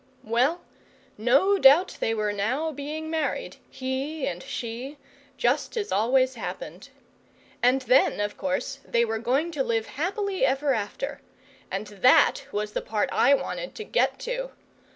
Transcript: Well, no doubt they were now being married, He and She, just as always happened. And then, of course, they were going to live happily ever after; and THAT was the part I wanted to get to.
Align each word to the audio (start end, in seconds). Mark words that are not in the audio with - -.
Well, 0.23 0.61
no 1.15 1.59
doubt 1.59 1.97
they 1.99 2.15
were 2.15 2.33
now 2.33 2.71
being 2.71 3.11
married, 3.11 3.57
He 3.69 4.25
and 4.25 4.41
She, 4.41 4.97
just 5.37 5.77
as 5.77 5.91
always 5.91 6.33
happened. 6.33 6.89
And 7.61 7.81
then, 7.83 8.19
of 8.19 8.35
course, 8.35 8.79
they 8.83 9.05
were 9.05 9.19
going 9.19 9.51
to 9.51 9.63
live 9.63 9.85
happily 9.85 10.43
ever 10.43 10.73
after; 10.73 11.21
and 11.69 11.85
THAT 11.85 12.47
was 12.51 12.73
the 12.73 12.81
part 12.81 13.09
I 13.11 13.35
wanted 13.35 13.75
to 13.75 13.83
get 13.83 14.17
to. 14.21 14.49